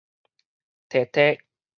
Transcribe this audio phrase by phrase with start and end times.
[0.89, 1.45] 宅宅